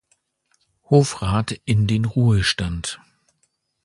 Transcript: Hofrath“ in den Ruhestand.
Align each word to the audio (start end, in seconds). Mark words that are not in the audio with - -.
Hofrath“ 0.89 1.61
in 1.63 1.85
den 1.85 2.05
Ruhestand. 2.05 2.99